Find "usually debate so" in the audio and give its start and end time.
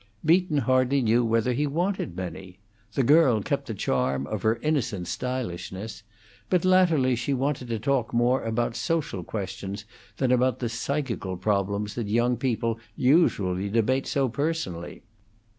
12.95-14.27